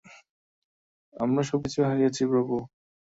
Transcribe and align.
আমরা 1.13 1.41
সবকিছু 1.43 1.79
হারিয়েছি, 1.83 2.21
প্রভু। 2.25 2.55